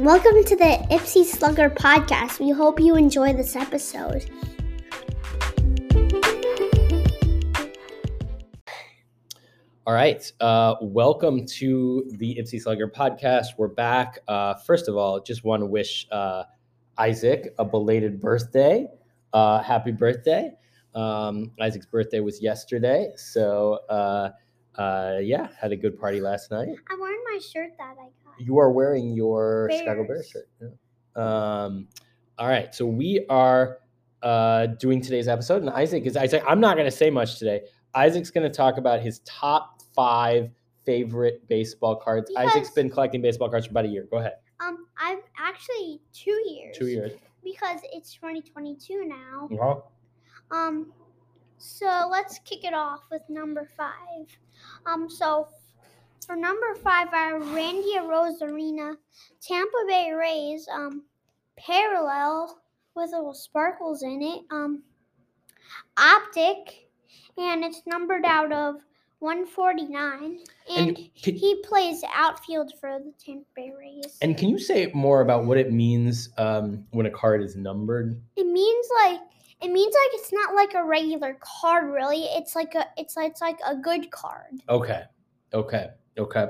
[0.00, 2.40] Welcome to the Ipsy Slugger podcast.
[2.40, 4.30] We hope you enjoy this episode.
[9.86, 10.32] All right.
[10.40, 13.48] Uh, welcome to the Ipsy Slugger podcast.
[13.58, 14.20] We're back.
[14.26, 16.44] Uh, first of all, just want to wish uh,
[16.96, 18.86] Isaac a belated birthday.
[19.34, 20.50] Uh, happy birthday.
[20.94, 23.10] Um, Isaac's birthday was yesterday.
[23.16, 24.30] So, uh,
[24.76, 26.74] uh, yeah, had a good party last night.
[26.88, 28.19] I'm wearing my shirt that I got.
[28.40, 30.30] You are wearing your Chicago Bears Bears.
[30.30, 30.48] shirt.
[31.16, 31.64] Yeah.
[31.64, 31.88] Um,
[32.38, 32.74] all right.
[32.74, 33.78] So, we are
[34.22, 36.42] uh, doing today's episode, and Isaac is Isaac.
[36.46, 37.62] I'm not going to say much today.
[37.94, 40.50] Isaac's going to talk about his top five
[40.84, 42.30] favorite baseball cards.
[42.36, 44.06] Isaac's been collecting baseball cards for about a year.
[44.10, 44.34] Go ahead.
[44.60, 46.76] Um, I've actually two years.
[46.76, 47.12] Two years.
[47.42, 49.48] Because it's 2022 now.
[49.52, 50.56] Uh-huh.
[50.56, 50.92] Um,
[51.58, 54.26] so let's kick it off with number five.
[54.86, 55.48] Um, so
[56.26, 58.96] for number five, our Randy Arozarena
[59.40, 61.04] Tampa Bay Rays, um,
[61.58, 62.58] parallel
[62.94, 64.82] with little sparkles in it, um,
[65.96, 66.88] optic,
[67.36, 68.76] and it's numbered out of
[69.20, 70.38] 149.
[70.70, 74.18] And, And can, he plays outfield for the Tampa Bay Rays.
[74.22, 78.20] and can you say more about what it means um, when a card is numbered?
[78.36, 79.20] it means like
[79.62, 83.32] it means like it's not like a regular card really it's like a it's like
[83.32, 85.02] it's like a good card Okay.
[85.52, 85.88] Okay.
[86.18, 86.48] Okay.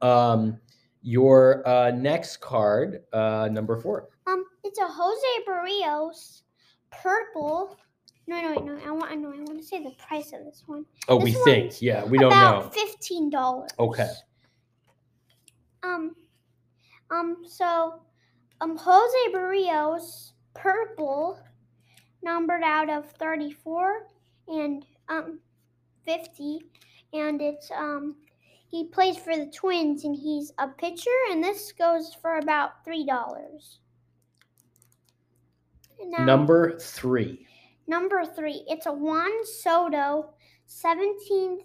[0.00, 0.58] Um,
[1.02, 4.08] your uh, next card, uh, number four.
[4.26, 6.42] um it's a jose berrios
[6.90, 7.76] purple
[8.26, 10.62] no no no i want i know i want to say the price of this
[10.66, 11.82] one Oh, This we think.
[11.82, 12.70] Yeah, we don't about know.
[12.70, 14.10] fifteen dollars Okay.
[15.82, 16.14] um
[17.10, 18.00] um so
[18.62, 21.38] um jose berrios purple
[22.22, 24.06] numbered out of 34
[24.48, 25.38] and um
[26.06, 26.60] 50
[27.12, 28.16] and it's um
[28.74, 33.06] he plays for the twins and he's a pitcher and this goes for about three
[33.06, 33.78] dollars
[36.18, 37.46] Number three.
[37.86, 40.34] Number three, it's a Juan Soto
[40.68, 41.60] 17th,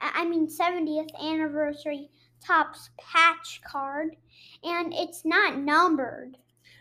[0.00, 2.10] I mean 70th anniversary
[2.44, 4.16] Topps patch card,
[4.62, 6.36] and it's not numbered.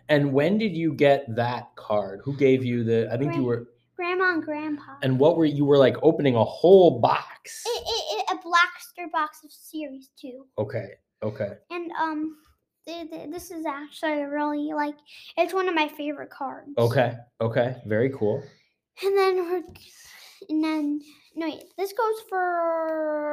[0.09, 2.21] And when did you get that card?
[2.23, 3.09] Who gave you the?
[3.11, 3.67] I think you were.
[3.95, 4.97] Grandma and Grandpa.
[5.01, 7.63] And what were you were like opening a whole box?
[7.65, 7.96] it, it, it, a
[8.61, 10.45] Blaster box of Series 2.
[10.57, 10.89] Okay.
[11.23, 11.53] Okay.
[11.71, 12.37] And, um,
[12.85, 14.95] th- th- this is actually really like,
[15.37, 16.71] it's one of my favorite cards.
[16.77, 17.15] Okay.
[17.41, 17.75] Okay.
[17.85, 18.43] Very cool.
[19.03, 19.63] And then we're,
[20.49, 21.01] and then
[21.35, 23.27] no, wait, this goes for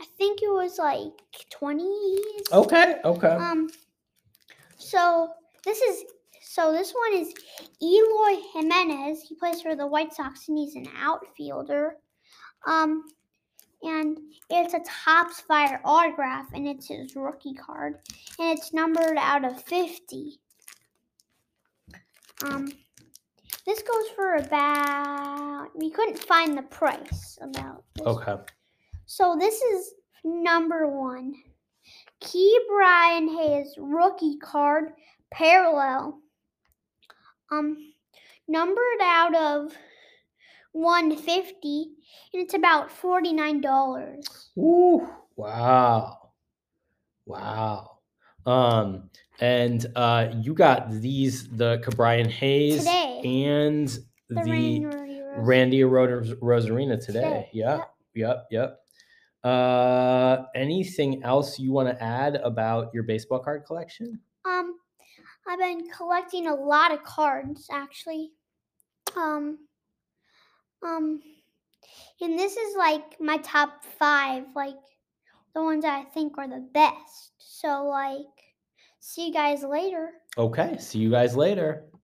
[0.00, 1.12] I think it was like
[1.50, 2.18] twenty.
[2.52, 2.96] Okay.
[3.04, 3.28] Okay.
[3.28, 3.68] Um.
[4.78, 5.30] So
[5.64, 6.04] this is
[6.42, 7.34] so this one is
[7.82, 9.22] Eloy Jimenez.
[9.22, 11.96] He plays for the White Sox and he's an outfielder.
[12.66, 13.04] Um.
[13.82, 14.18] And
[14.48, 17.98] it's a Topps Fire autograph, and it's his rookie card,
[18.38, 20.40] and it's numbered out of fifty.
[22.44, 22.72] Um,
[23.66, 25.68] this goes for about.
[25.74, 28.06] We couldn't find the price about this.
[28.06, 28.36] Okay.
[29.04, 29.92] So this is
[30.24, 31.34] number one.
[32.20, 34.94] Key Brian Hayes rookie card
[35.30, 36.18] parallel.
[37.52, 37.92] Um,
[38.48, 39.76] numbered out of
[40.76, 41.88] 150,
[42.32, 44.24] and it's about $49.
[44.58, 45.08] Ooh.
[45.36, 46.30] Wow.
[47.26, 47.98] Wow.
[48.44, 49.10] Um.
[49.38, 53.20] And uh, you got these the Ke'Bryan Hayes Today.
[53.44, 53.86] and
[54.28, 54.84] The, the, Randy
[55.36, 57.20] Randy Ros- Arozarena today.
[57.20, 57.90] Today, Yep.
[58.14, 58.46] Yep.
[58.50, 58.80] Yep.
[59.44, 64.18] Uh, anything else you want to add about your baseball card collection?
[64.46, 64.76] Um,
[65.46, 68.30] I've been collecting a lot of cards actually.
[69.16, 69.58] Um,
[70.82, 71.20] um,
[72.20, 74.76] and this is like my top five, like
[75.54, 77.32] the ones I think are the best.
[77.38, 78.26] So like,
[79.00, 80.10] see you guys later.
[80.38, 80.76] Okay.
[80.78, 81.86] See you guys later.